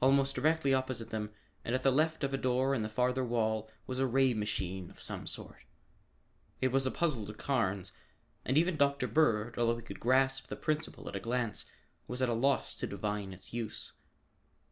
Almost 0.00 0.36
directly 0.36 0.72
opposite 0.72 1.10
them 1.10 1.32
and 1.64 1.74
at 1.74 1.82
the 1.82 1.90
left 1.90 2.22
of 2.22 2.32
a 2.32 2.36
door 2.36 2.76
in 2.76 2.82
the 2.82 2.88
farther 2.88 3.24
wall 3.24 3.68
was 3.88 3.98
a 3.98 4.06
ray 4.06 4.32
machine 4.32 4.88
of 4.88 5.02
some 5.02 5.26
sort. 5.26 5.64
It 6.60 6.68
was 6.70 6.86
a 6.86 6.92
puzzle 6.92 7.26
to 7.26 7.34
Carnes, 7.34 7.90
and 8.44 8.56
even 8.56 8.76
Dr. 8.76 9.08
Bird, 9.08 9.58
although 9.58 9.78
he 9.78 9.82
could 9.82 9.98
grasp 9.98 10.46
the 10.46 10.54
principle 10.54 11.08
at 11.08 11.16
a 11.16 11.18
glance, 11.18 11.64
was 12.06 12.22
at 12.22 12.28
a 12.28 12.34
loss 12.34 12.76
to 12.76 12.86
divine 12.86 13.32
its 13.32 13.52
use. 13.52 13.94